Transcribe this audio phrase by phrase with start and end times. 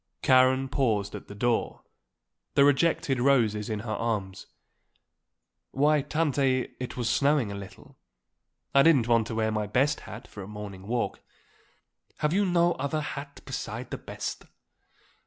[0.23, 1.83] Karen paused at the door,
[2.55, 4.47] the rejected roses in her arms.
[5.69, 7.99] "Why, Tante, it was snowing a little;
[8.73, 11.21] I didn't want to wear my best hat for a morning walk."
[12.17, 14.45] "Have you no other hat beside the best?"